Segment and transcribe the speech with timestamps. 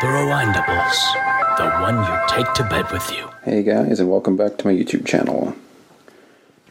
[0.00, 3.30] The Rewindables, the one you take to bed with you.
[3.42, 5.56] Hey guys, and welcome back to my YouTube channel.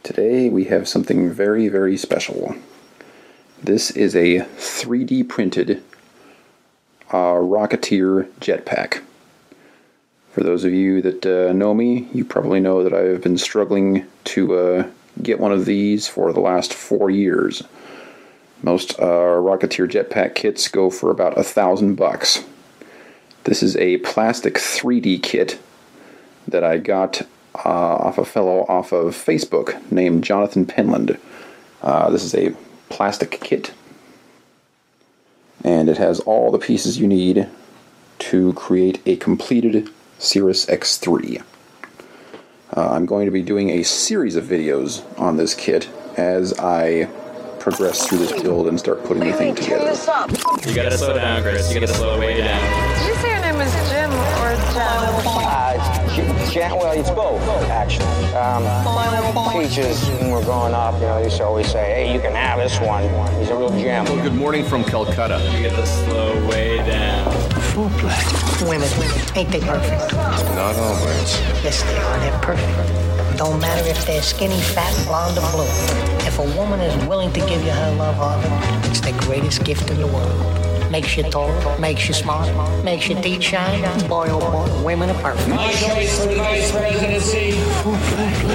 [0.02, 2.54] Today we have something very, very special.
[3.62, 5.82] This is a 3D printed
[7.10, 9.02] uh, Rocketeer jetpack.
[10.32, 14.06] For those of you that uh, know me, you probably know that I've been struggling
[14.24, 14.90] to uh,
[15.22, 17.62] get one of these for the last four years.
[18.62, 22.42] Most uh, Rocketeer jetpack kits go for about a thousand bucks.
[23.48, 25.58] This is a plastic 3D kit
[26.46, 27.22] that I got
[27.54, 31.18] uh, off a fellow off of Facebook named Jonathan Penland.
[31.80, 32.54] Uh, this is a
[32.90, 33.72] plastic kit,
[35.64, 37.48] and it has all the pieces you need
[38.18, 39.88] to create a completed
[40.18, 41.42] Cirrus X3.
[42.76, 45.88] Uh, I'm going to be doing a series of videos on this kit
[46.18, 47.08] as I
[47.60, 49.92] progress through this build and start putting the thing together.
[50.68, 51.72] You gotta slow down, Chris.
[51.72, 52.97] You gotta slow way down.
[53.58, 55.26] Name was Jim or Jen?
[55.26, 58.06] Uh, J- Jan- well, it's both, actually.
[58.34, 58.64] Um,
[59.52, 62.32] teachers, when we're growing up, you know, they used to always say, hey, you can
[62.32, 63.02] have this one.
[63.38, 64.04] He's a real gem.
[64.06, 65.38] Good morning from Calcutta.
[65.56, 67.26] You gotta slow way down.
[67.76, 70.12] Women, women, ain't they perfect?
[70.12, 71.40] Not always.
[71.62, 72.18] Yes, they are.
[72.20, 73.38] They're perfect.
[73.38, 75.64] Don't matter if they're skinny, fat, blonde, or blue.
[76.26, 78.44] If a woman is willing to give you her love heart,
[78.86, 80.67] it's the greatest gift in the world.
[80.90, 82.48] Makes you tall, makes you smart,
[82.82, 83.82] makes your teeth shine.
[84.08, 85.48] Boy, oh boy, women are perfect.
[85.48, 87.50] My choice for the vice presidency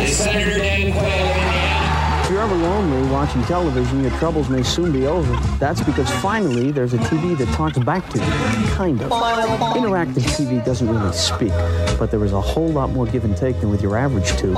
[0.03, 2.23] is Senator Dan Quayle.
[2.23, 5.31] If you're ever lonely watching television, your troubles may soon be over.
[5.57, 8.25] That's because finally there's a TV that talks back to you.
[8.73, 9.11] Kind of.
[9.11, 11.53] Interactive TV doesn't really speak,
[11.99, 14.57] but there is a whole lot more give and take than with your average tube.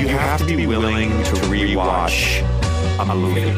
[0.00, 2.42] You have to be willing to rewatch
[3.00, 3.50] a movie.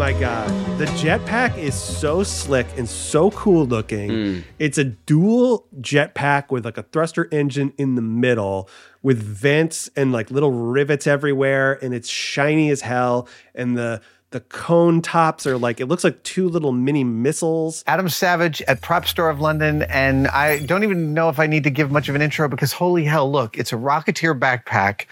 [0.00, 0.48] My god.
[0.78, 4.08] The jetpack is so slick and so cool looking.
[4.08, 4.38] Hmm.
[4.58, 8.70] It's a dual jetpack with like a thruster engine in the middle
[9.02, 14.00] with vents and like little rivets everywhere and it's shiny as hell and the
[14.30, 17.84] the cone tops are like it looks like two little mini missiles.
[17.86, 21.64] Adam Savage at Prop Store of London, and I don't even know if I need
[21.64, 25.04] to give much of an intro because holy hell, look, it's a Rocketeer backpack.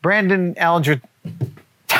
[0.00, 1.02] Brandon Alinger,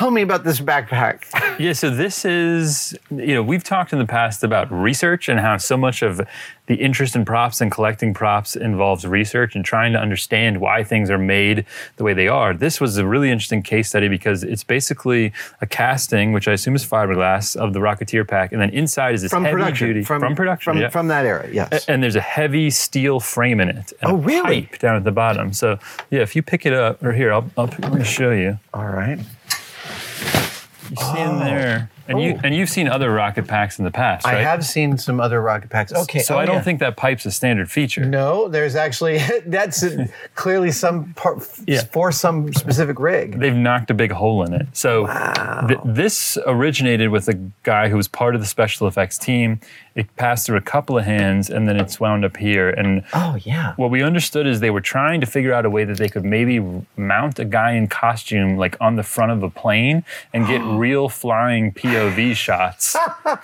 [0.00, 1.24] tell me about this backpack.
[1.60, 5.58] Yeah, so this is, you know, we've talked in the past about research and how
[5.58, 6.22] so much of
[6.68, 11.10] the interest in props and collecting props involves research and trying to understand why things
[11.10, 11.66] are made
[11.96, 12.54] the way they are.
[12.54, 16.74] This was a really interesting case study because it's basically a casting, which I assume
[16.76, 19.88] is fiberglass, of the Rocketeer pack, and then inside is this From heavy production.
[19.88, 20.88] duty From- production, from- yeah.
[20.88, 21.86] from that era, yes.
[21.86, 23.92] A- And there's a heavy steel frame in it.
[24.00, 24.62] And Oh, a really?
[24.62, 25.52] Pipe down at the bottom.
[25.52, 25.78] So
[26.10, 28.58] yeah, if you pick it up, or here, I'll, I'll to show you.
[28.72, 29.18] All right.
[31.16, 31.38] In oh.
[31.38, 32.40] there, and you Oh.
[32.44, 35.70] and you've seen other rocket packs in the past, I have seen some other rocket
[35.70, 35.92] packs.
[35.92, 36.62] Okay, So oh, I don't yeah.
[36.62, 38.04] think that pipe's a standard feature.
[38.04, 39.84] No, there's actually that's
[40.34, 41.82] clearly some part Yeah.
[41.92, 43.38] for some specific rig.
[43.38, 44.66] They've knocked a big hole in it.
[44.72, 45.06] So
[45.68, 49.60] th- this originated with a guy who was part of the special effects team.
[49.96, 52.70] It passed through a couple of hands, and then it's wound up here.
[52.70, 53.74] And Oh yeah.
[53.76, 56.24] what we understood is they were trying to figure out a way that they could
[56.24, 56.60] maybe
[56.96, 61.08] mount a guy in costume like on the front of a plane and get real
[61.08, 61.99] flying POV
[62.34, 62.96] shots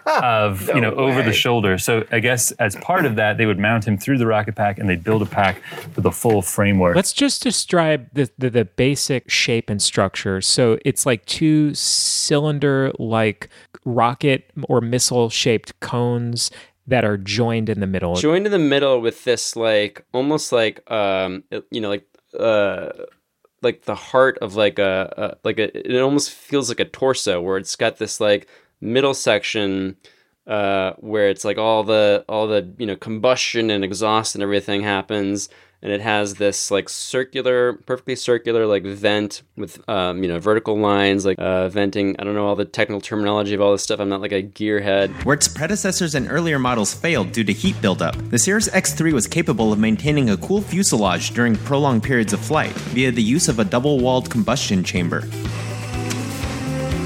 [0.06, 1.78] of you know over the shoulder.
[1.78, 4.78] So I guess as part of that, they would mount him through the rocket pack
[4.78, 5.62] and they'd build a pack
[5.94, 6.96] with a full framework.
[6.96, 10.40] Let's just describe the, the, the basic shape and structure.
[10.40, 13.48] So it's like two cylinder like
[13.84, 16.50] rocket or missile shaped cones
[16.86, 18.14] that are joined in the middle.
[18.14, 22.06] Joined in the middle with this like almost like um you know like
[22.38, 22.90] uh
[23.66, 27.40] like the heart of like a, a like a it almost feels like a torso
[27.40, 28.48] where it's got this like
[28.80, 29.96] middle section
[30.46, 34.82] uh where it's like all the all the you know combustion and exhaust and everything
[34.82, 35.48] happens
[35.82, 40.78] and it has this like circular perfectly circular like vent with um you know vertical
[40.78, 44.00] lines like uh venting i don't know all the technical terminology of all this stuff
[44.00, 47.80] i'm not like a gearhead Where its predecessors and earlier models failed due to heat
[47.80, 52.40] buildup, the Cirrus X3 was capable of maintaining a cool fuselage during prolonged periods of
[52.40, 55.20] flight via the use of a double walled combustion chamber.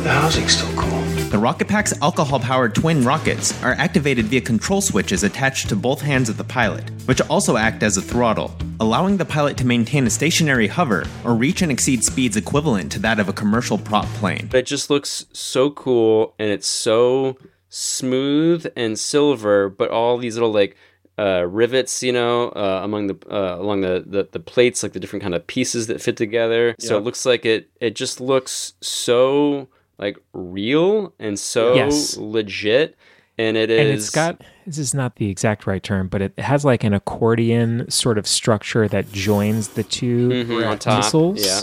[0.03, 1.00] The housing's still cool.
[1.31, 6.01] The rocket pack's alcohol powered twin rockets are activated via control switches attached to both
[6.01, 10.05] hands of the pilot, which also act as a throttle, allowing the pilot to maintain
[10.09, 14.07] a stationary hover or reach and exceed speeds equivalent to that of a commercial prop
[14.07, 14.49] plane.
[14.51, 17.39] But it just looks so cool and it's so
[17.69, 20.77] smooth and silver, but all these little like
[21.17, 25.01] uh, rivets, you know, uh, among the uh, along the, the the plates, like the
[25.01, 26.75] different kind of pieces that fit together.
[26.81, 29.69] So it looks like it it just looks so
[30.01, 32.17] like real and so Yes.
[32.17, 32.97] legit.
[33.39, 36.39] and it is and it's got this is not the exact right term, but it
[36.39, 41.45] has like an accordion sort of structure that joins the 2 Mhm, on top, missiles.
[41.47, 41.61] yeah.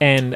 [0.00, 0.34] And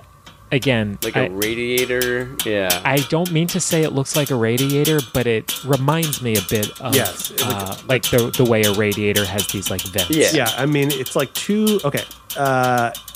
[0.52, 2.36] again, like I- a radiator.
[2.46, 2.80] Yeah.
[2.84, 6.42] I don't mean to say it looks like a radiator, but it reminds me a
[6.48, 10.34] bit of Yes, it uh, like the the way a radiator has these like vents.
[10.34, 11.80] Yeah, I mean, it's like two.
[11.84, 12.04] Okay.
[12.36, 13.15] Uh, i-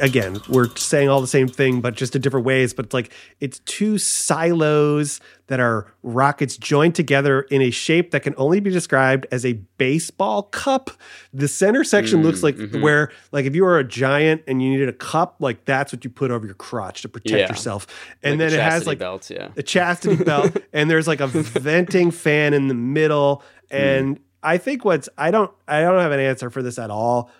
[0.00, 2.72] again, we're saying all the same thing, but just in different ways.
[2.74, 8.22] But it's like it's two silos that are rockets joined together in a shape that
[8.22, 10.90] can only be described as a baseball cup.
[11.32, 12.80] The center section Mm, looks like mhm.
[12.82, 16.04] where, like, if you were a giant and you needed a cup, like that's what
[16.04, 17.48] you put over your crotch to protect Yeah.
[17.48, 17.86] yourself.
[18.22, 19.48] And Like then it has like belt, yeah.
[19.56, 23.42] a chastity belt, and there's like a venting fan in the middle.
[23.70, 27.30] And I think what's I don't I don't have an answer for this at all.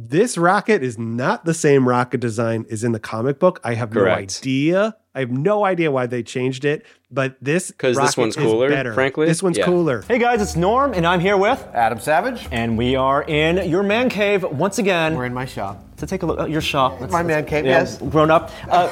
[0.00, 3.58] This rocket is not the same rocket design as in the comic book.
[3.64, 4.20] I have Correct.
[4.20, 4.96] no idea.
[5.12, 8.92] I have no idea why they changed it, but this 'Cause this one's cooler, better.
[8.92, 9.26] frankly?
[9.26, 9.64] This one's Yeah.
[9.64, 10.04] cooler.
[10.06, 13.82] Hey guys, it's Norm, and I'm here with Adam Savage, and we are in your
[13.82, 15.16] man cave once again.
[15.16, 16.98] We're in my shop to take a look at your shop.
[17.00, 17.98] Let's- My man let's- cave, yeah, yes.
[17.98, 18.52] grown up.
[18.70, 18.86] Uh,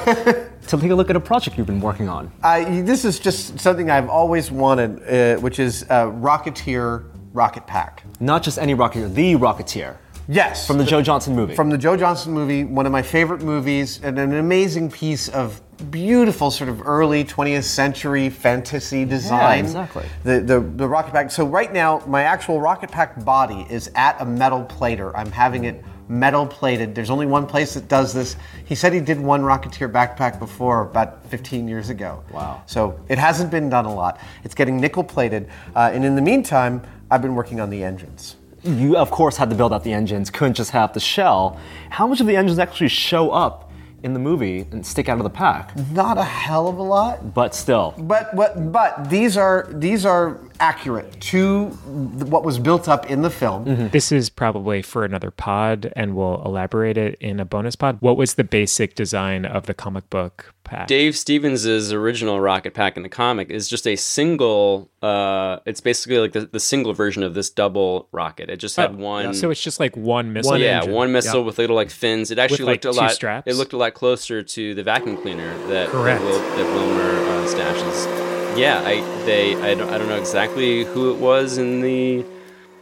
[0.67, 2.29] to take a look at a project you've been working on.
[2.43, 8.03] Uh, this is just something I've always wanted, uh, which is a Rocketeer rocket pack.
[8.19, 9.93] Not just any Rocketeer, the Rocketeer.
[10.27, 10.67] Yes.
[10.67, 11.55] From the Joe Johnston movie.
[11.55, 15.61] From the Joe Johnston movie, one of my favorite movies, and an amazing piece of
[15.89, 19.59] beautiful sort of early 20th century fantasy design.
[19.59, 20.05] Yeah, exactly.
[20.23, 21.31] The, the, the rocket pack.
[21.31, 25.15] So right now, my actual rocket pack body is at a metal plater.
[25.15, 26.95] I'm having it metal plated.
[26.95, 28.37] There's only one place that does this.
[28.65, 32.23] He said he did one Rocketeer backpack before, about 15 years ago.
[32.31, 32.63] Wow.
[32.65, 34.19] So it hasn't been done a lot.
[34.43, 35.49] It's getting nickel plated.
[35.75, 36.81] Uh, and in the meantime,
[37.11, 38.37] I've been working on the engines.
[38.67, 41.57] You, of course, had to build out the engines, couldn't just have the shell.
[41.89, 43.66] How much of the engines actually show up
[44.03, 45.75] in the movie and stick out of the pack?
[45.91, 47.33] Not a hell of a lot.
[47.33, 47.93] But still.
[47.97, 48.71] But what?
[48.71, 53.89] But these are these are accurate to what was built up in the film.
[53.91, 57.97] This is probably for another pod, and we'll elaborate it in a bonus pod.
[57.99, 60.87] What was the basic design of the comic book pack?
[60.87, 64.89] Dave Stevens' original rocket pack in the comic is just a single.
[65.01, 68.49] Uh, it's basically like the, the single version of this double rocket.
[68.49, 69.33] It just had Oh, one.
[69.35, 70.57] So it's just like one missile.
[70.57, 72.31] yeah, one missile with little like fins.
[72.31, 73.11] It actually With, like, looked a two lot.
[73.11, 73.47] straps?
[73.47, 76.21] It looked a lot closer to the vacuum cleaner that Correct.
[76.21, 78.57] that, Wil, that Wilmer uh, stashes.
[78.57, 82.25] Yeah, I they I don't, I don't know exactly who it was in the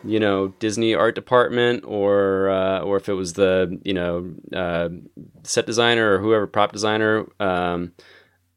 [0.04, 4.90] you know Disney art department or uh, or if it was the you know uh,
[5.44, 7.26] set designer or whoever prop designer.
[7.40, 7.94] Um,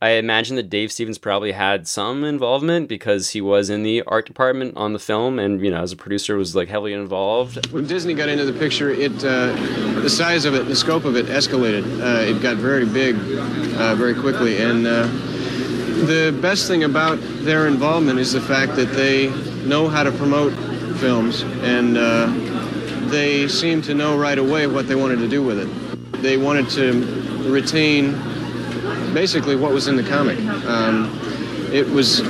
[0.00, 4.26] I imagine that Dave Stevens probably had some involvement because he was in the art
[4.26, 7.72] department on the film, and you know, as a producer, was like heavily involved.
[7.72, 9.52] When Disney got into the picture, it uh,
[10.00, 11.82] the size of it, the scope of it escalated.
[12.00, 13.16] Uh, it got very big,
[13.76, 15.02] uh, very quickly, and uh,
[16.06, 19.30] the best thing about their involvement is the fact that they
[19.66, 20.52] know how to promote
[21.00, 22.28] films, and uh,
[23.08, 26.22] they seem to know right away what they wanted to do with it.
[26.22, 28.14] They wanted to retain
[29.12, 30.38] basically what was in the comic.
[30.64, 31.19] Um,
[31.72, 32.22] it was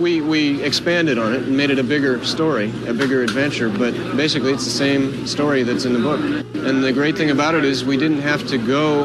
[0.00, 3.68] we we expanded on it and made it a bigger story, a bigger adventure.
[3.68, 6.20] But basically, it's the same story that's in the book.
[6.20, 9.04] And the great thing about it is we didn't have to go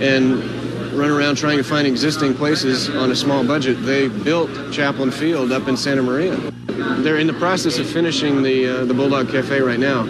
[0.00, 0.44] and
[0.94, 3.82] run around trying to find existing places on a small budget.
[3.84, 6.36] They built Chaplin Field up in Santa Maria.
[7.02, 10.02] They're in the process of finishing the uh, the Bulldog Cafe right now,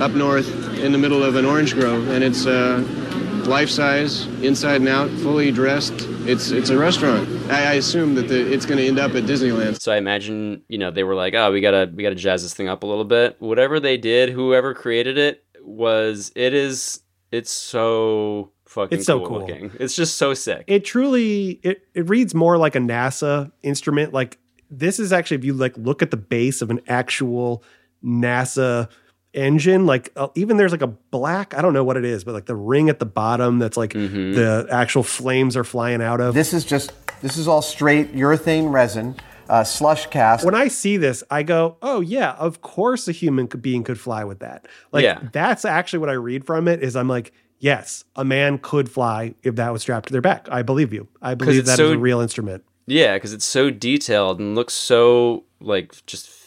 [0.00, 2.46] up north in the middle of an orange grove, and it's.
[2.46, 3.00] Uh,
[3.46, 5.94] life size, inside and out, fully dressed.
[6.26, 7.28] It's it's a restaurant.
[7.50, 9.80] I, I assume that the, it's going to end up at Disneyland.
[9.80, 12.54] So I imagine, you know, they were like, "Oh, we gotta we gotta jazz this
[12.54, 17.00] thing up a little bit." Whatever they did, whoever created it was it is
[17.32, 19.38] it's so fucking It's so cool, cool.
[19.40, 19.70] looking.
[19.78, 20.64] It's just so sick.
[20.66, 24.12] It truly it, it reads more like a NASA instrument.
[24.12, 24.38] Like
[24.70, 27.62] this is actually if you like look at the base of an actual
[28.04, 28.88] NASA
[29.34, 32.34] engine, like uh, even there's like a black, I don't know what it is, but
[32.34, 34.32] like the ring at the bottom that's like Mm-hmm.
[34.34, 36.34] the actual flames are flying out of.
[36.34, 39.16] This is just this is all straight urethane resin,
[39.48, 40.44] uh, slush cast.
[40.44, 44.24] when I see this, I go, "Oh yeah, of course a human being could fly
[44.24, 45.20] with that." Like Yeah.
[45.32, 46.82] that's actually what I read from it.
[46.82, 50.48] Is I'm like, yes, a man could fly if that was strapped to their back.
[50.50, 51.08] I believe you.
[51.22, 52.64] I believe it's that is so- a real instrument.
[52.86, 56.43] Yeah, because it's so detailed and looks so like just f- f-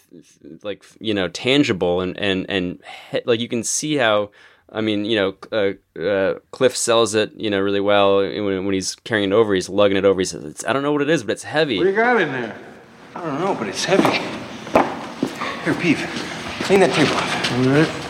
[0.63, 2.79] like you know tangible and and and
[3.11, 4.31] he- like you can see how.
[4.69, 8.17] I mean, you know, uh, uh, Cliff sells it, you know, really well.
[8.17, 10.19] When, when he's carrying it over, he's lugging it over.
[10.19, 11.95] He says, it's, "I don't know what it is, but it's heavy." What do you
[11.95, 12.53] got in there?
[13.15, 14.17] I don't know, but it's heavy.
[15.63, 15.97] Here, Peep.
[16.65, 17.51] Clean that table off.
[17.53, 18.03] All right.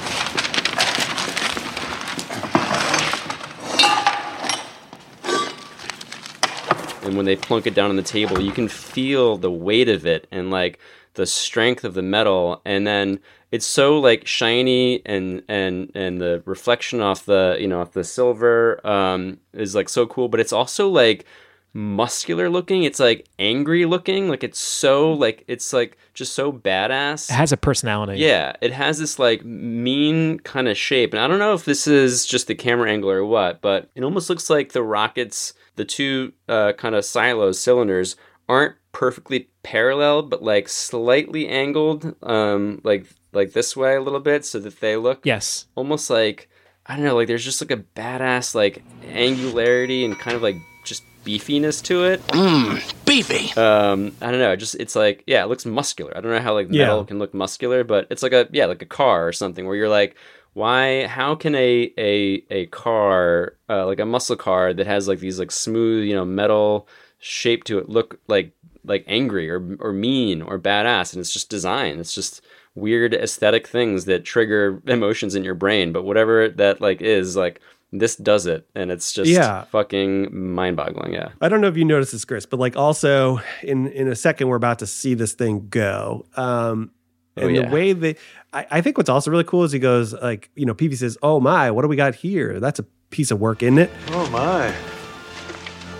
[7.04, 10.06] and when they plunk it down on the table, you can feel the weight of
[10.06, 10.80] it and like
[11.18, 13.20] the strength of the metal, and then
[13.52, 18.04] it's so like shiny and and and the reflection off the you know off the
[18.04, 21.26] silver um, is like so cool, but it's also like
[21.74, 22.84] muscular looking.
[22.84, 24.30] It's like angry looking.
[24.30, 27.30] Like it's so like it's like just so badass.
[27.30, 28.20] It has a personality.
[28.20, 31.88] Yeah, it has this like mean kind of shape, and I don't know if this
[31.88, 35.86] is just the camera angle or what, but it almost looks like the rockets, the
[35.86, 38.16] two uh, kind of silos cylinders
[38.48, 44.46] aren't perfectly parallel, but like slightly angled, um, like like this way a little bit,
[44.46, 46.50] so that they look yes almost like
[46.86, 48.82] I don't know, like there's just like a badass like
[49.28, 50.56] angularity and kind of like
[50.86, 52.26] just beefiness to it.
[52.28, 53.52] Mmm, beefy.
[53.60, 54.56] Um, I don't know.
[54.56, 56.16] Just it's like yeah, it looks muscular.
[56.16, 57.04] I don't know how like metal Yeah.
[57.06, 59.90] can look muscular, but it's like a yeah, like a car or something where you're
[59.90, 60.16] like,
[60.58, 61.06] why?
[61.08, 65.38] How can a a a car uh, like a muscle car that has like these
[65.40, 66.88] like smooth you know metal
[67.20, 68.52] shape to it look like
[68.84, 71.14] like angry or or mean or badass?
[71.14, 72.00] And it's just design.
[72.00, 72.42] It's just
[72.76, 75.92] weird aesthetic things that trigger emotions in your brain.
[75.94, 77.62] But whatever that like is like.
[77.94, 79.64] This does it, and it's just Yeah.
[79.72, 81.14] fucking mind-boggling.
[81.14, 81.30] Yeah.
[81.40, 84.50] I don't know if you noticed this, Chris, but like also in in a second
[84.50, 86.26] we're about to see this thing go.
[86.36, 86.92] Um
[87.38, 87.62] Oh, and yeah.
[87.63, 88.17] the way that
[88.53, 91.17] I, I think what's also really cool is he goes like, you know, Peevy says,
[91.22, 92.60] Oh my, what do we got here?
[92.60, 93.91] That's a piece of work, isn't it?
[94.10, 94.72] Oh my.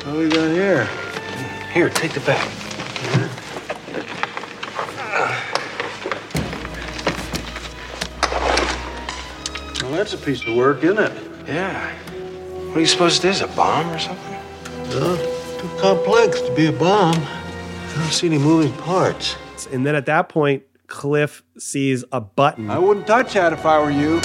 [0.06, 0.86] What do we got here?
[1.74, 2.50] Here, take the bag.
[9.82, 11.12] Well, that's a piece of work, isn't it?
[11.48, 11.94] Yeah.
[12.68, 13.42] What do you suppose it is?
[13.42, 14.34] A bomb or something?
[14.90, 17.16] No, too complex to be a bomb.
[17.16, 19.38] I don't see any moving parts.
[19.72, 23.80] And then at that point, Cliff sees a button I wouldn't touch that if I
[23.80, 24.16] were you.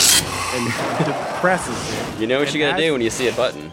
[0.54, 2.21] and presses it.
[2.21, 3.71] You know what And you gotta as- do when you see a button.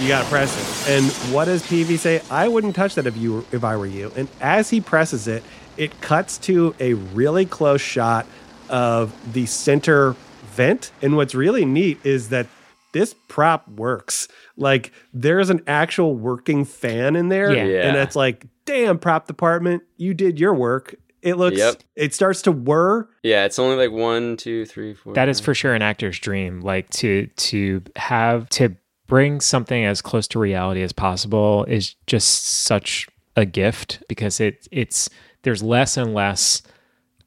[0.00, 0.92] You gotta press it.
[0.92, 2.20] And what does Peevy say?
[2.30, 4.10] I wouldn't touch that if you were, if I were you.
[4.16, 5.42] And as he presses it,
[5.76, 8.26] it cuts to a really close shot
[8.68, 10.16] of the center
[10.54, 10.90] vent.
[11.02, 12.46] And what's really neat is that
[12.92, 14.28] this prop works.
[14.56, 17.52] Like there's an actual working fan in there.
[17.52, 17.60] Yeah.
[17.86, 18.02] And Yeah.
[18.02, 20.94] it's like, damn, prop department, you did your work.
[21.22, 21.76] It looks Yep.
[21.96, 23.08] it starts to whir.
[23.22, 25.14] Yeah, it's only like one, two, three, four.
[25.14, 26.60] That is for sure an actor's dream.
[26.60, 28.74] Like to to have to
[29.06, 34.66] bring something as close to reality as possible is just such a gift because it
[34.72, 35.08] it's
[35.42, 36.62] there's less and less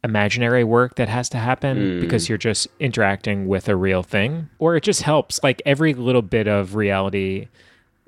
[0.03, 2.01] imaginary work that has to happen Mm.
[2.01, 6.21] because you're just interacting with a real thing or it just helps like every little
[6.21, 7.47] bit of reality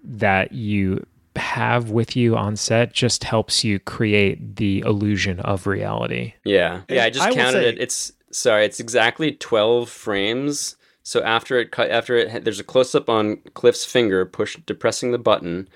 [0.03, 1.03] that you
[1.37, 7.05] have with you on set just helps you create the illusion of reality Yeah, yeah.
[7.05, 7.79] I just I counted say- it.
[7.79, 8.65] It's sorry.
[8.65, 10.75] It's exactly twelve frames.
[11.03, 15.11] So after it cut, after it, there's a close up on Cliff's finger, push depressing
[15.11, 15.69] the button,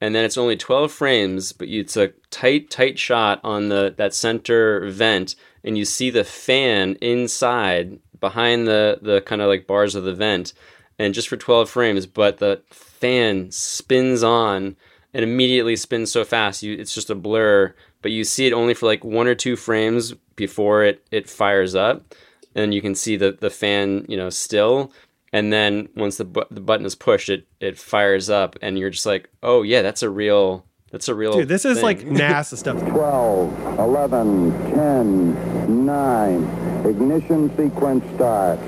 [0.00, 1.52] and then it's only twelve frames.
[1.52, 6.22] But it's a tight, tight shot on the that center vent, and you see the
[6.22, 10.52] fan inside behind the the kind of like bars of the vent,
[11.00, 12.06] and just for twelve frames.
[12.06, 14.76] But the fan spins on
[15.16, 18.74] and immediately spins so fast you it's just a blur but you see it only
[18.74, 22.14] for like one or two frames before it it fires up
[22.54, 24.92] and you can see the the fan you know still
[25.32, 28.90] and then once the bu- the button is pushed it it fires up and you're
[28.90, 31.98] just like oh yeah that's a real that's a real Dude, this is like.
[32.04, 32.78] NASA stuff.
[32.88, 36.86] 12, 11, 10, 9.
[36.86, 38.60] Ignition sequence start.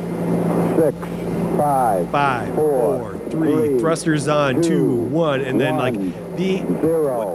[0.77, 0.99] 6,
[1.57, 5.95] 5, Five, four, four, three, thrusters on, two, one, and then like
[6.37, 6.59] the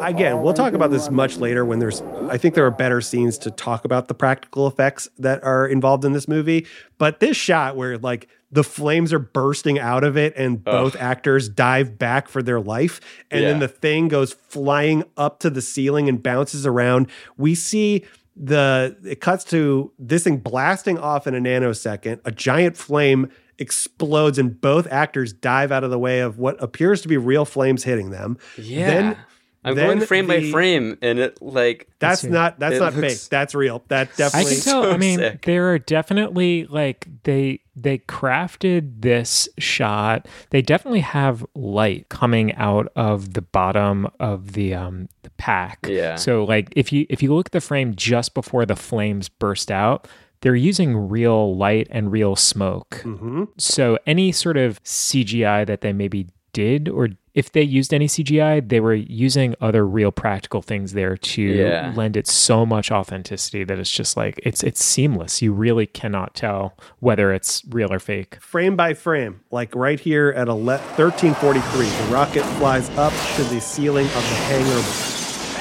[0.01, 3.37] again, we'll talk about this much later when there's I think there are better scenes
[3.39, 6.65] to talk about the practical effects that are involved in this movie.
[6.97, 11.49] But this shot where like the flames are bursting out of it and both actors
[11.49, 12.99] dive back for their life,
[13.31, 17.07] and then the thing goes flying up to the ceiling and bounces around.
[17.37, 22.19] We see the it cuts to this thing blasting off in a nanosecond.
[22.25, 23.29] A giant flame
[23.59, 27.45] explodes and both actors dive out of the way of what appears to be real
[27.45, 28.37] flames hitting them.
[28.57, 29.17] yeah Then
[29.65, 33.21] i'm then going frame by frame and it like that's not that's it not looks-
[33.23, 33.29] fake.
[33.29, 33.81] That's real.
[33.87, 34.51] That definitely.
[34.51, 34.83] I definitely can tell.
[34.83, 35.41] so I mean, sick.
[35.45, 40.27] there are definitely like they they crafted this shot.
[40.49, 45.79] They definitely have light coming out of the bottom of the um the pack.
[45.87, 46.15] Yeah.
[46.15, 49.71] So like if you if you look at the frame just before the flames burst
[49.71, 50.09] out,
[50.43, 53.01] they're using real light and real smoke.
[53.03, 53.47] Mhm.
[53.57, 58.59] So any sort of CGI that they maybe did or if they used any CGI,
[58.59, 61.91] they were using other real practical things there to Yeah.
[61.95, 65.41] lend it so much authenticity that it's just like it's it's seamless.
[65.41, 68.37] You really cannot tell whether it's real or fake.
[68.39, 73.43] frame by frame, like right here at a le- 1343, the rocket flies up to
[73.45, 74.81] the ceiling of the hangar,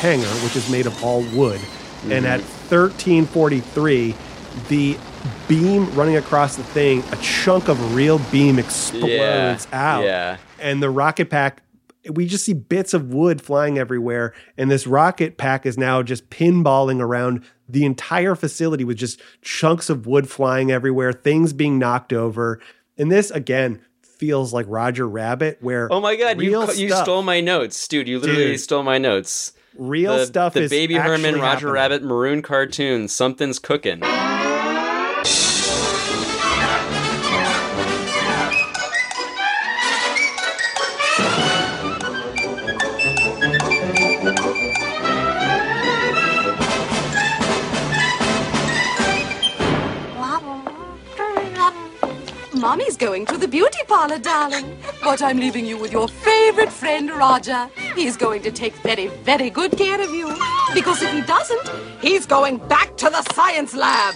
[0.00, 1.60] hangar, which is made of all wood.
[2.10, 4.14] And at 1343,
[4.68, 4.96] the
[5.48, 10.04] beam running across the thing, a chunk of real beam explodes Yeah, out.
[10.04, 10.36] yeah.
[10.60, 11.62] And the rocket pack,
[12.10, 14.32] we just see bits of wood flying everywhere.
[14.56, 19.88] And this rocket pack is now just pinballing around the entire facility with just chunks
[19.88, 22.60] of wood flying everywhere, things being knocked over.
[22.98, 27.04] And this, again, feels like Roger Rabbit, where Oh my god, you real you stuff-
[27.04, 28.06] stole my notes, dude.
[28.08, 28.60] You literally Dude.
[28.60, 29.52] stole my notes.
[29.78, 31.72] Real the, stuff The is Baby Herman, Roger happening.
[31.72, 33.08] Rabbit, maroon cartoon.
[33.08, 34.00] Something's cooking.
[53.06, 54.78] Going to the beauty parlor, darling.
[55.02, 57.68] But I'm leaving you with your favorite friend, Roger.
[57.96, 60.28] He's going to take very, very good care of you.
[60.72, 61.68] Because if he doesn't,
[62.00, 64.14] he's going back to the science lab.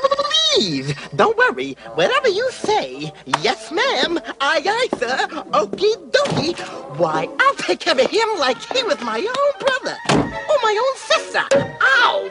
[0.00, 1.76] Please, don't worry.
[1.94, 4.18] Whatever you say, yes, ma'am.
[4.40, 5.16] Aye, aye, sir.
[5.52, 6.58] Okie dokie.
[6.98, 9.96] Why, I'll take care of him like he was my own brother.
[10.10, 11.44] Or my own sister.
[11.82, 12.30] Ow!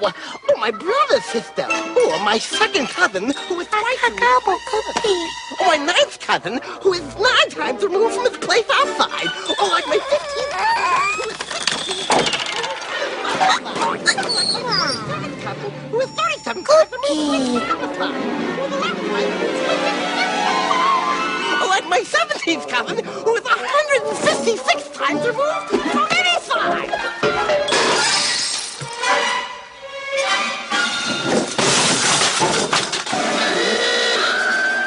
[0.49, 1.63] Or my brother's sister.
[1.63, 5.31] Or my second cousin, who is twice removed.
[5.61, 9.27] Or my ninth cousin, who is nine times removed from his place outside.
[9.59, 11.37] Or like my fifteenth cousin, who is
[15.07, 15.12] who
[16.45, 18.59] is 37 times removed from his time.
[18.59, 20.01] Or the last time, who is 26
[21.61, 26.91] Or like my 17th cousin, who is 156 times removed from any side.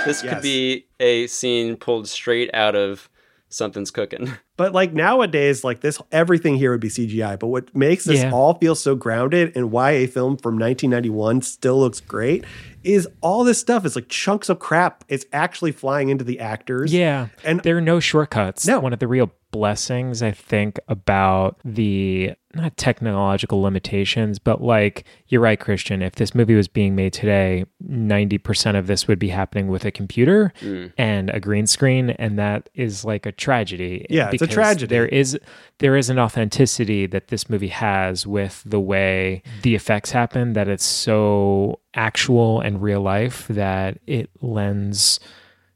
[0.04, 0.34] This Yes.
[0.34, 3.08] could be a scene pulled straight out of
[3.56, 4.32] Something's Cooking.
[4.56, 7.38] But like nowadays, like this, everything here would be CGI.
[7.38, 8.30] But what makes this Yeah.
[8.32, 12.44] all feel so grounded and why a film from 1991 still looks great
[12.82, 15.04] is all this stuff is like chunks of crap.
[15.08, 16.90] It's actually flying into the actors.
[16.90, 17.28] Yeah.
[17.44, 18.66] And there are no shortcuts.
[18.66, 18.80] No.
[18.80, 25.40] One of the real blessings, I think, about the not technological limitations, but like you're
[25.40, 26.00] right, Christian.
[26.02, 29.90] If this movie was being made today, 90% of this would be happening with a
[29.90, 30.92] computer Mm.
[30.96, 32.10] and a green screen.
[32.10, 34.06] And that is like a tragedy.
[34.10, 34.86] Yeah, it's a tragedy.
[34.94, 35.38] There is
[35.78, 40.68] there is an authenticity that this movie has with the way the effects happen that
[40.68, 45.20] it's so actual and real life that it lends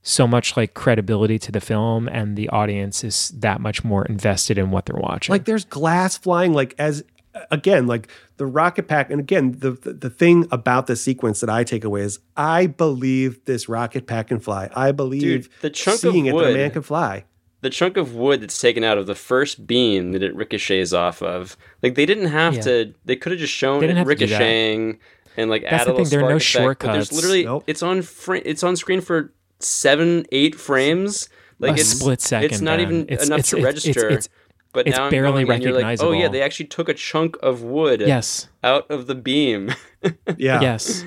[0.02, 4.56] so much like credibility to the film and the audience is that much more invested
[4.58, 5.32] in what they're watching.
[5.32, 7.04] Like there's glass flying, like as
[7.50, 8.08] again, like
[8.38, 9.10] the rocket pack.
[9.10, 12.66] And again, the, the the thing about the sequence that I take away is I
[12.66, 14.70] believe this rocket pack can fly.
[14.74, 17.24] I believe Dude, the chunk seeing of it that a wood- man can fly.
[17.62, 21.20] The chunk of wood that's taken out of the first beam that it ricochets off
[21.22, 22.60] of, like they didn't have Yeah.
[22.62, 22.94] to.
[23.04, 24.38] They could have just shown it have to do that.
[24.38, 24.98] ricocheting
[25.36, 27.08] and like That's add the a little thing, there are no spark effect, but There's
[27.08, 27.12] shortcuts.
[27.12, 27.64] literally Nope.
[27.66, 31.28] it's on fr- it's on screen for seven, eight frames.
[31.58, 32.80] Like A it's split second, It's not man.
[32.80, 34.06] even It's- enough it's- to it's- register.
[34.08, 34.28] it's-
[34.72, 36.94] but it's now I'm barely going and you're like, oh yeah, they actually took a
[36.94, 38.48] chunk of wood Yes.
[38.64, 39.72] out of the beam.
[40.38, 40.60] Yeah.
[40.62, 41.04] Yes.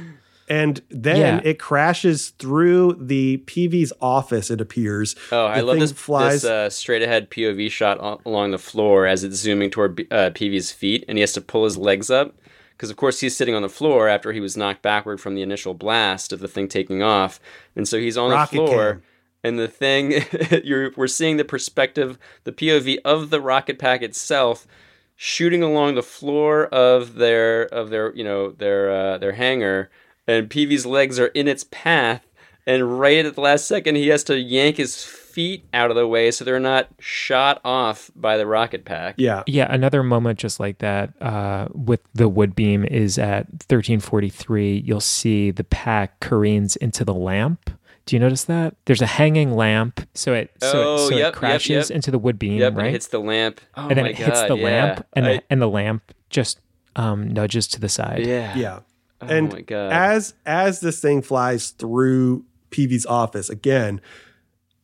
[0.50, 1.42] And then Yeah.
[1.44, 5.16] it crashes through the Peevy's office, it appears.
[5.32, 6.42] Oh, I love thing this flies.
[6.42, 10.30] this uh, straight ahead POV shot along the floor as it's zooming toward B- uh,
[10.36, 12.36] Peevy's feet, and he has to pull his legs up
[12.84, 15.42] because, of course, he's sitting on the floor after he was knocked backward from the
[15.42, 17.40] initial blast of the thing taking off,
[17.78, 19.02] and so he's on Rocket the floor.
[19.42, 20.22] And the thing,
[20.66, 24.68] you're, we're seeing the perspective, the POV of the rocket pack itself,
[25.16, 29.90] shooting along the floor of their of their you know their uh, their hangar,
[30.28, 32.34] and Peevy's legs are in its path,
[32.68, 36.08] and right at the last second he has to yank his feet out of the
[36.08, 39.16] way so they're not shot off by the rocket pack.
[39.18, 39.44] Yeah.
[39.48, 44.84] Yeah, another moment just like that uh, with the wood beam is at 1343.
[44.86, 47.70] You'll see the pack careens into the lamp.
[48.06, 48.76] Do you notice that?
[48.86, 51.96] There's a hanging lamp, so it so, Oh, it, so yep, it crashes yep.
[51.96, 52.92] into the wood beam, Yep, and it right?
[52.92, 53.62] hits the lamp.
[53.76, 54.64] Oh and then my it hits the yeah.
[54.66, 56.60] lamp, and I- the, and the lamp just
[56.98, 58.26] um, nudges to the side.
[58.26, 58.56] Yeah.
[58.58, 58.80] Yeah.
[59.22, 59.94] Oh and my God.
[59.94, 64.02] as as this thing flies through Peevy's office again,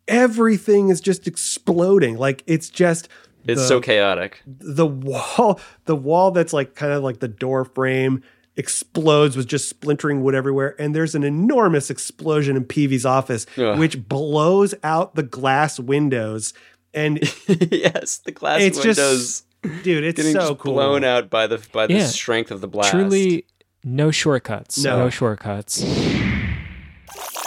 [0.09, 2.17] everything is just exploding.
[2.17, 3.07] Like it's just
[3.47, 4.41] It's the- so chaotic.
[4.45, 8.21] the wall the wall that's like kind of like the door frame
[8.57, 13.79] explodes with just splintering wood everywhere and there's an enormous explosion in Peevy's office Ugh.
[13.79, 16.53] which blows out the glass windows
[16.93, 20.73] and yes, the glass It's just- windows, dude, it's getting so just cool.
[20.73, 22.07] blown out by the by the Yeah.
[22.07, 22.89] strength of the blast.
[22.91, 23.45] Truly,
[23.85, 24.83] no shortcuts.
[24.83, 25.03] No.
[25.05, 25.81] No, shortcuts.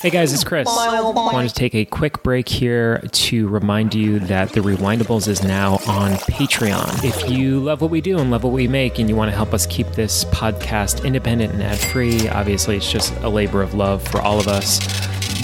[0.02, 0.66] Hey guys, it's Chris.
[0.68, 5.44] I wanted to take a quick break here to remind you that The Rewindables is
[5.44, 7.04] now on Patreon.
[7.04, 9.36] If you love what we do and love what we make and you want to
[9.36, 13.74] help us keep this podcast independent and ad free, obviously it's just a labor of
[13.74, 14.80] love for all of us.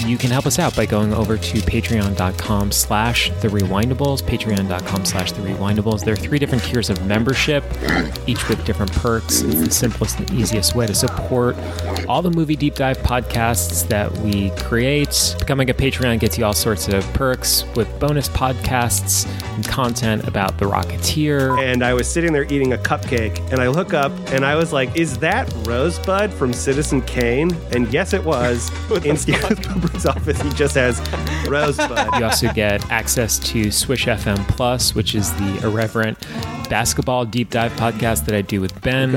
[0.05, 5.31] You can help us out by going over to patreon.com slash the rewindables, patreon.com slash
[5.31, 6.03] the rewindables.
[6.03, 7.63] There are three different tiers of membership,
[8.27, 9.41] each with different perks.
[9.41, 11.55] It's the simplest and easiest way to support
[12.07, 15.35] all the movie deep dive podcasts that we create.
[15.39, 20.57] Becoming a Patreon gets you all sorts of perks with bonus podcasts and content about
[20.57, 21.61] The Rocketeer.
[21.61, 24.73] And I was sitting there eating a cupcake, and I look up and I was
[24.73, 28.71] like, "Is that Rosebud from Citizen Kane?" And yes, it was.
[29.05, 29.17] In
[29.87, 30.99] Steve office, he just has
[31.47, 32.19] Rosebud.
[32.19, 36.17] You also get access to Swish FM Plus, which is the irreverent
[36.69, 39.11] basketball deep dive podcast that I do with Ben.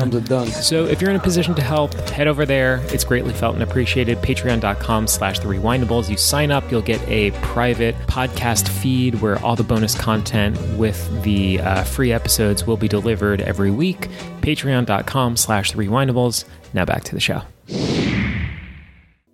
[0.46, 2.81] So if you're in a position to help, head over there.
[2.88, 4.18] It's greatly felt and appreciated.
[4.18, 6.09] Patreon.com slash the rewindables.
[6.09, 11.22] You sign up, you'll get a private podcast feed where all the bonus content with
[11.22, 14.09] the uh, free episodes will be delivered every week.
[14.40, 16.44] Patreon.com slash the rewindables.
[16.72, 17.42] Now back to the show.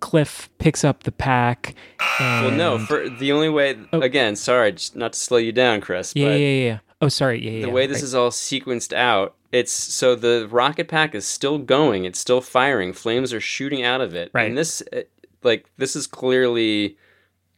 [0.09, 1.75] Cliff picks up the pack.
[2.19, 2.79] Well, no.
[2.79, 6.13] For the only way, again, sorry, just not to slow you down, Chris.
[6.15, 6.79] Yeah, but yeah, yeah.
[6.99, 7.45] Oh, sorry.
[7.45, 7.65] Yeah, yeah.
[7.67, 8.03] the way this right.
[8.05, 12.05] is all sequenced out, it's so the rocket pack is still going.
[12.05, 12.91] It's still firing.
[12.91, 14.31] Flames are shooting out of it.
[14.33, 14.47] Right.
[14.47, 15.01] And this, uh,
[15.43, 16.97] like, this is clearly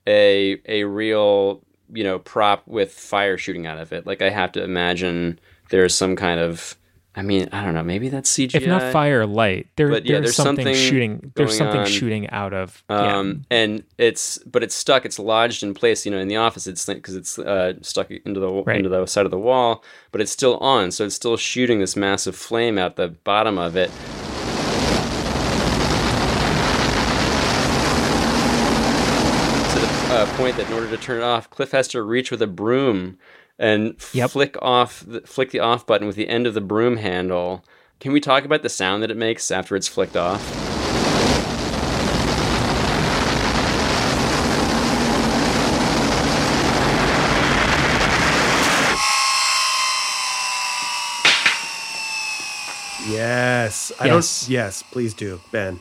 [0.06, 1.62] a a real
[1.94, 4.06] you know prop with fire shooting out of it.
[4.06, 6.76] Like, I have to imagine there's some kind of.
[7.14, 7.84] I mean, I don't know.
[7.84, 8.56] Maybe that's CGI.
[8.56, 11.86] if not fire light there, But yeah, there's, there's something, something shooting there's something on.
[11.86, 13.18] shooting out of yeah.
[13.18, 15.06] Um, and it's but it's stuck.
[15.06, 16.06] It's lodged in place.
[16.06, 18.78] You know, in the office, it's because it's uh, stuck into the Right.
[18.78, 20.92] into the side of the wall, but it's still on.
[20.92, 23.92] So it's still shooting this massive flame out the bottom of it.
[29.74, 32.30] To the uh, point that in order to turn it off, Cliff has to reach
[32.32, 33.18] with a broom
[33.62, 37.64] and flick off the, flick the off button with the end of the broom handle.
[38.00, 40.42] Can we talk about the sound that it makes after it's flicked off?
[53.08, 53.92] Yes.
[54.00, 54.42] I Yes.
[54.42, 54.50] don't.
[54.50, 55.80] Yes, please do, Ben.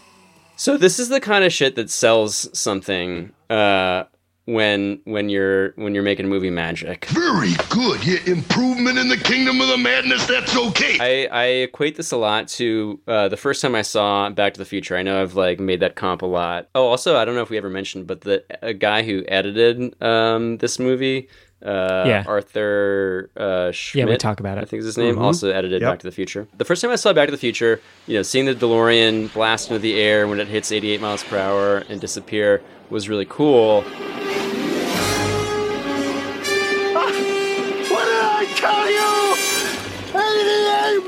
[0.57, 4.05] So this is the kind of shit that sells something uh,
[4.47, 7.05] when when you're when you're making movie magic.
[7.07, 8.05] Very good.
[8.05, 10.27] Yeah, improvement in the kingdom of the madness.
[10.27, 11.29] That's okay.
[11.29, 14.59] I, I equate this a lot to uh, the first time I saw Back to
[14.59, 14.97] the Future.
[14.97, 16.69] I know I've like made that comp a lot.
[16.75, 19.95] Oh, also I don't know if we ever mentioned, but the a guy who edited
[20.03, 21.29] um, this movie,
[21.65, 22.25] uh, Yeah.
[22.27, 24.07] Arthur uh, Schmidt.
[24.07, 24.63] Yeah, we talk about it.
[24.63, 25.17] I think is his name.
[25.17, 25.21] Mhm.
[25.23, 25.91] Also edited Yep.
[25.93, 26.49] Back to the Future.
[26.59, 29.69] The first time I saw Back to the Future, you know, seeing the DeLorean blast
[29.69, 33.85] into the air when it hits 88 miles per hour and disappear was really cool.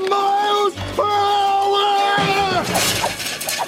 [0.09, 2.63] Miles per hour!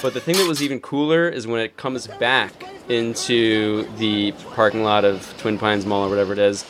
[0.02, 2.52] But the thing that was even cooler is when it comes back
[2.88, 6.64] into the parking lot of Twin Pines Mall or whatever it is,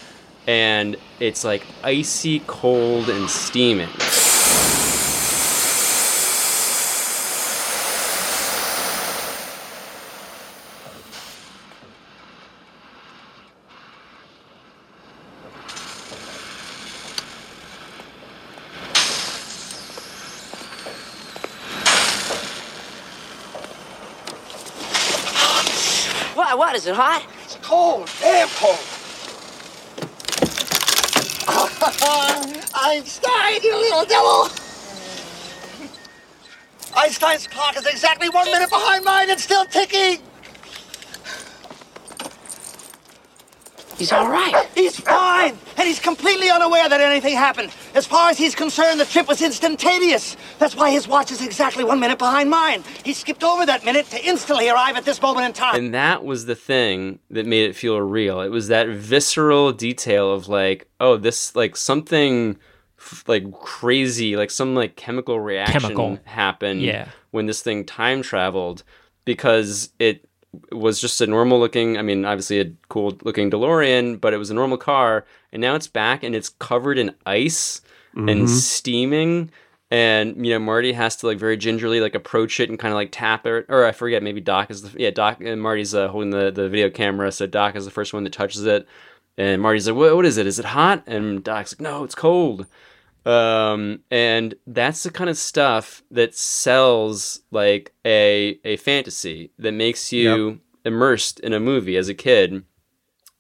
[0.47, 3.89] and it's like icy cold and steaming.
[26.35, 26.59] What?
[26.59, 27.27] What is it hot?
[27.45, 28.79] It's cold, damn cold.
[32.75, 34.49] Einstein, you little devil!
[36.97, 37.47] Einstein's
[38.31, 40.23] clock is exactly one minute behind mine It's still ticking.
[43.99, 44.69] He's all right.
[44.75, 47.71] He's fine, and he's completely unaware that anything happened.
[47.95, 50.37] As far as he's concerned, the trip was instantaneous.
[50.59, 52.85] That's why his watch is exactly one minute behind mine.
[53.05, 55.77] He skipped over that minute to instantly arrive at this moment in time.
[55.77, 58.43] And that was the thing that made it feel real.
[58.43, 62.59] It was that visceral detail of like, oh, this like something
[63.27, 66.19] like crazy, like some like chemical reaction Chemical.
[66.25, 67.09] happened Yeah.
[67.37, 68.83] When this thing time traveled
[69.25, 70.27] because it
[70.73, 74.51] was just a normal looking, I mean, obviously a cool looking DeLorean, but it was
[74.51, 77.81] a normal car and now it's back and it's covered in ice
[78.17, 78.31] Mhm.
[78.31, 79.51] and steaming
[79.91, 82.97] and you know Marty has to like very gingerly like approach it and kind of
[82.97, 86.09] like tap it or I forget maybe Doc is the yeah Doc and Marty's uh,
[86.09, 88.89] holding the the video camera so Doc is the first one that touches it
[89.39, 90.47] And Marty's like, what, what is it?
[90.47, 91.03] Is it hot?
[91.07, 92.65] And Doc's like, no, it's cold.
[93.27, 100.13] Um, and that's the kind of stuff that sells like a a fantasy that makes
[100.13, 102.65] you immersed in a movie as a kid.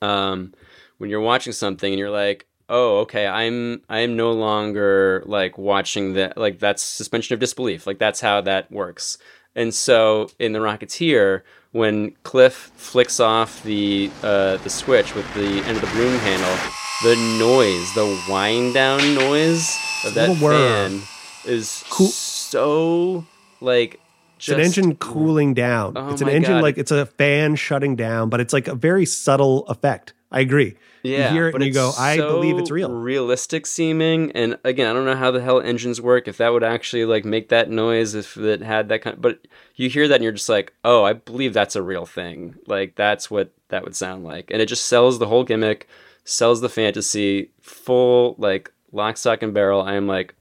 [0.03, 0.53] Um,
[0.99, 6.15] when you're watching something and you're like, oh, okay, I'm I'm no longer like watching
[6.15, 7.87] that like that's suspension of disbelief.
[7.87, 9.19] Like that's how that works.
[9.55, 15.63] And so in the Rocketeer, when Cliff flicks off the uh, the switch with the
[15.65, 16.57] end of the broom handle,
[17.03, 21.03] the noise, the wind down noise of that fan
[21.45, 23.25] is so
[23.61, 24.01] like
[24.39, 25.93] It's an engine cooling down.
[25.97, 26.63] Oh it's an engine God.
[26.63, 30.15] like it's a fan shutting down, but it's like a very subtle effect.
[30.33, 30.77] I agree.
[31.03, 32.91] Yeah, you hear it but and you go, it's I believe it's real.
[32.91, 34.33] realistic seeming.
[34.33, 36.27] And again, I don't know how the hell engines work.
[36.27, 39.21] If that would actually like make that noise, if it had that kind.
[39.21, 42.57] But you hear that and you're just like, oh, I believe that's a real thing.
[42.67, 45.87] Like that's what that would sound like, and it just sells the whole gimmick,
[46.27, 49.81] sells the fantasy, full like lock, stock, and barrel.
[49.81, 50.35] I am like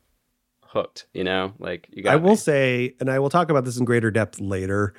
[0.62, 1.08] hooked.
[1.14, 2.14] You know, like you got.
[2.14, 2.24] I me.
[2.24, 4.94] will say, and I will talk about this in greater depth later,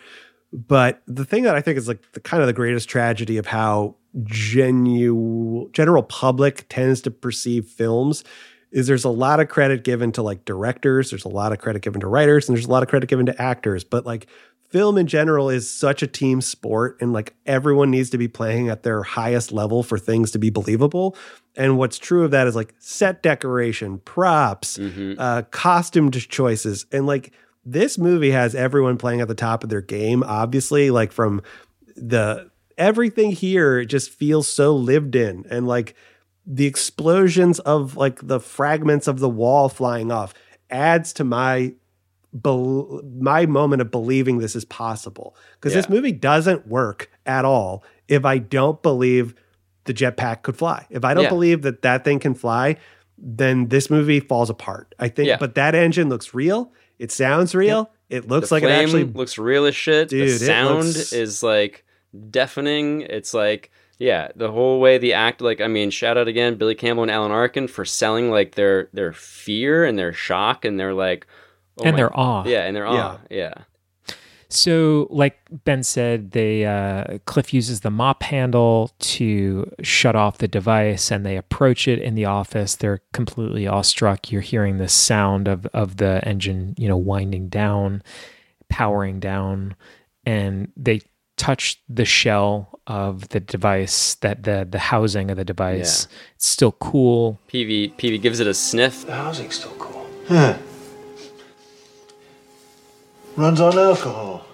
[0.52, 3.46] but the thing that I think is like the kind of the greatest tragedy of
[3.46, 8.24] how genu general public tends to perceive films
[8.72, 11.82] is there's a lot of credit given to like directors, there's a lot of credit
[11.82, 14.26] given to writers, and there's a lot of credit given to actors, but like
[14.68, 18.68] film in general is such a team sport and like everyone needs to be playing
[18.68, 21.16] at their highest level for things to be believable.
[21.56, 24.78] And what's true of that is like set decoration, props,
[25.18, 27.32] uh, costume choices, and like
[27.64, 30.22] this movie has everyone playing at the top of their game.
[30.22, 31.42] Obviously, like from
[31.96, 35.94] the everything here just feels so lived in, and like
[36.46, 40.34] the explosions of like the fragments of the wall flying off
[40.70, 41.74] adds to my
[42.32, 47.82] bel my moment of believing this is possible because this movie doesn't work at all
[48.08, 49.34] if I don't believe
[49.84, 50.86] the jetpack could fly.
[50.90, 51.28] If I don't Yeah.
[51.30, 52.76] believe that that thing can fly,
[53.16, 54.94] then this movie falls apart.
[54.98, 55.36] I think, Yeah.
[55.38, 56.72] but that engine looks real.
[56.98, 57.90] It sounds real.
[58.10, 60.08] It looks the like it actually looks real as shit.
[60.08, 61.84] Dude, the sound looks- is like
[62.30, 63.02] deafening.
[63.02, 66.74] It's like yeah, the whole way the act like I mean, shout out again Billy
[66.74, 70.92] Campbell and Alan Arkin for selling like their their fear and their shock and their
[70.92, 71.26] like
[71.78, 72.44] oh And my- their awe.
[72.46, 73.18] Yeah, and their awe.
[73.30, 73.52] Yeah.
[74.48, 80.46] So, like Ben said, they uh, Cliff uses the mop handle to shut off the
[80.46, 82.76] device, and they approach it in the office.
[82.76, 84.30] They're completely awestruck.
[84.30, 88.04] You're hearing the sound of of the engine, you know, winding down,
[88.68, 89.74] powering down,
[90.24, 91.00] and they
[91.36, 96.06] touch the shell of the device, that the the housing of the device.
[96.36, 97.40] It's still cool.
[97.52, 99.06] Peevy Peevy gives it a sniff.
[99.06, 100.06] The housing's still cool.
[100.28, 100.56] Huh.
[103.36, 104.46] Runs on alcohol.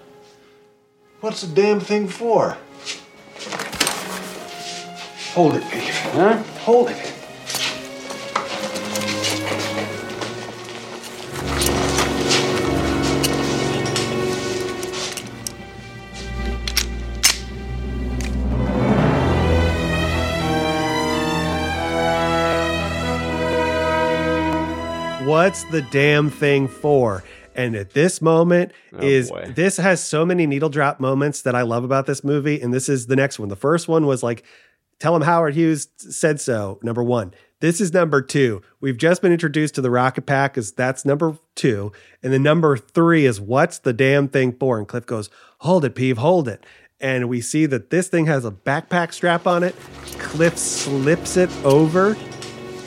[1.21, 2.57] What's the damn thing for?
[5.33, 5.89] Hold it, Pete.
[5.89, 6.43] Huh?
[6.65, 7.13] Hold it.
[25.43, 27.23] what's the damn thing for?
[27.55, 29.53] And at this moment oh, is Oh, boy.
[29.55, 32.59] this has so many needle drop moments that I love about this movie.
[32.61, 33.49] And this is the next one.
[33.49, 34.43] The first one was like,
[34.99, 36.79] tell him Howard Hughes said so.
[36.81, 37.33] Number one.
[37.59, 38.61] This is number two.
[38.81, 41.93] We've just been introduced to the rocket pack, because that's number two.
[42.21, 44.77] And the number three is what's the damn thing for?
[44.77, 46.65] And Cliff goes, Hold it, Peeve, hold it.
[46.99, 49.75] And we see that this thing has a backpack strap on it.
[50.19, 52.17] Cliff slips it over,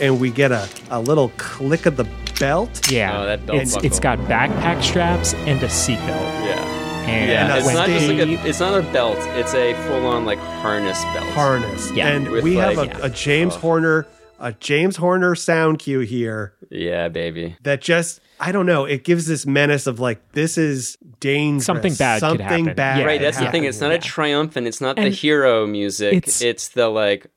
[0.01, 2.05] and we get a, a little click of the
[2.39, 2.91] belt.
[2.91, 5.99] Yeah, Oh, that belt it's it's got backpack straps and a seatbelt.
[6.45, 6.73] Yeah.
[7.07, 9.17] And yeah, it's not just like a, it's not a belt.
[9.39, 11.29] It's a full on like harness belt.
[11.31, 11.91] harness.
[11.93, 12.09] Yeah.
[12.09, 13.59] And With, we have like- a, a James oh.
[13.61, 14.07] Horner,
[14.41, 17.57] a James Horner sound cue here Yeah, baby.
[17.63, 18.85] that just I don't know.
[18.85, 21.65] It gives this menace of like this is dangerous.
[21.65, 22.75] Something bad could Something happen.
[22.75, 22.99] bad.
[22.99, 23.65] Yeah, right, that's the thing.
[23.65, 23.89] It's here.
[23.89, 24.67] not a triumphant.
[24.67, 26.13] It's not the hero music.
[26.13, 27.29] it's- It's, the like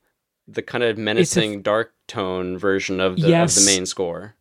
[0.47, 3.55] the kind of menacing dark tone version of the, Yes.
[3.57, 4.35] of the main score.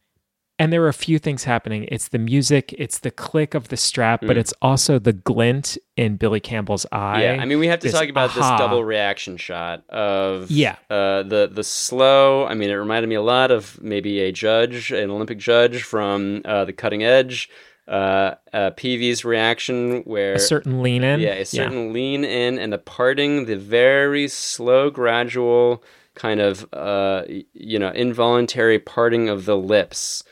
[0.61, 1.87] And there are a few things happening.
[1.88, 4.40] It's the music, it's the click of the strap, but Mm.
[4.40, 7.22] it's also the glint in Billy Campbell's eye.
[7.22, 8.40] yeah, I mean, we have to this talk about aha.
[8.57, 10.74] this double reaction shot of Yeah.
[10.90, 12.44] uh, the the slow.
[12.44, 16.42] I mean, it reminded me a lot of maybe a judge, an Olympic judge from
[16.44, 17.48] uh, the Cutting Edge.
[17.87, 21.20] Uh, uh, Peevy's reaction, where A certain lean in.
[21.20, 25.83] Yeah, a certain lean in and the parting, the very slow, gradual
[26.18, 27.22] kind of, uh,
[27.54, 30.22] you know, involuntary parting of the lips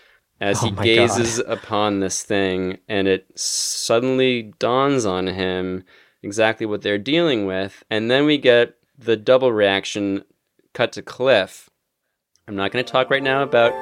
[0.41, 5.85] as Oh he gazes upon this thing, and it suddenly dawns on him
[6.23, 10.25] exactly what they're dealing with, and then we get the double reaction
[10.75, 11.71] cut to Cliff.
[12.49, 13.73] I'm not going to talk right now about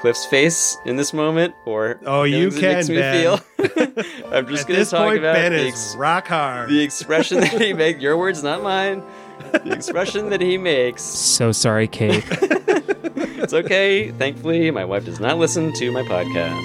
[0.00, 3.20] Cliff's face in this moment or Oh, you can, makes me Ben.
[3.22, 3.40] feel.
[4.32, 6.68] I'm just going to talk point, about Ben is ex- rock hard.
[6.68, 8.00] the expression that he makes.
[8.00, 9.02] Your words, not mine.
[9.52, 11.02] The expression that he makes.
[11.02, 12.24] So sorry, Kate.
[13.44, 14.10] It's okay.
[14.12, 16.64] Thankfully, my wife does not listen to my podcast.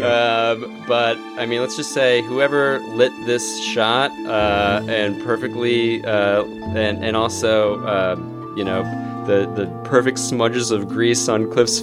[0.00, 0.56] Yeah.
[0.58, 6.42] Um, but I mean, let's just say whoever lit this shot uh, and perfectly, uh,
[6.74, 8.82] and and also, um, you know,
[9.24, 11.82] the the perfect smudges of grease on Cliff's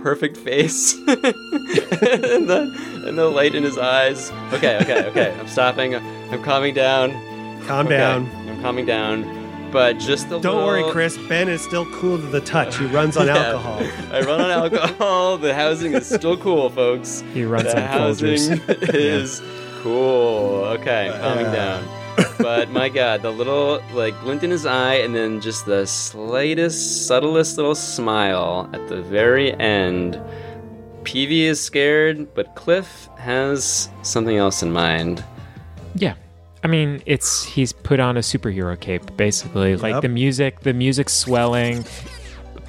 [0.00, 4.30] perfect face, and the and the light in his eyes.
[4.52, 5.34] Okay, okay, okay.
[5.36, 5.96] I'm stopping.
[5.96, 7.10] I'm calming down.
[7.66, 8.30] Calm Okay, down.
[8.48, 9.24] I'm calming down.
[9.74, 11.18] But just the Don't worry, Chris.
[11.28, 12.78] Ben is still cool to the touch.
[12.78, 13.36] He runs on Yeah.
[13.38, 13.80] alcohol.
[14.12, 15.36] I run on alcohol.
[15.36, 17.22] The housing is still cool, folks.
[17.34, 17.74] He runs on.
[17.74, 18.28] the on housing
[18.60, 18.94] Folgers.
[18.94, 19.42] is
[19.82, 20.64] cool.
[20.78, 21.84] Okay, I'm calming down.
[22.38, 27.08] But my God, the little like glint in his eye, and then just the slightest,
[27.08, 30.20] subtlest little smile at the very end.
[31.02, 35.24] Peevy is scared, but Cliff has something else in mind.
[35.96, 36.14] Yeah.
[36.64, 39.76] I mean, it's he's put on a superhero cape basically.
[39.76, 41.84] Like the music, the music swelling,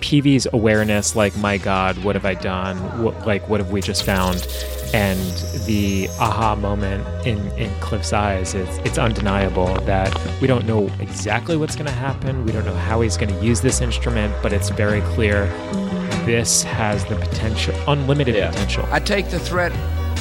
[0.02, 2.78] Peevy's awareness like my god, what have I done?
[3.02, 4.46] What like what have we just found?
[4.94, 5.20] And
[5.66, 11.56] the aha moment in in Cliff's eyes is it's undeniable that we don't know exactly
[11.56, 12.46] what's going to happen.
[12.46, 15.46] We don't know how he's going to use this instrument, but it's very clear
[16.26, 18.86] this has the potential unlimited potential.
[18.92, 19.72] I take the threat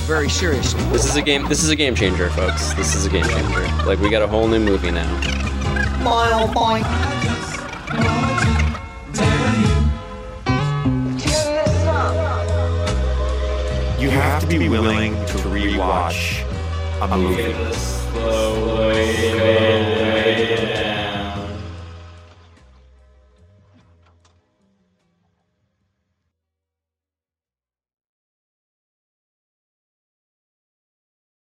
[0.05, 0.83] very seriously.
[0.91, 1.49] This is a game.
[1.49, 2.75] This is a game changer, folks.
[2.75, 3.67] This is a game changer.
[3.87, 5.11] Like we got a whole new movie now.
[6.03, 6.85] Mile point.
[14.01, 16.43] You have to be willing to rewatch
[17.01, 17.55] a movie.
[17.75, 20.04] Slowly